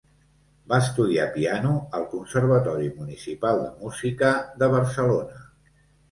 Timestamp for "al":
1.97-2.07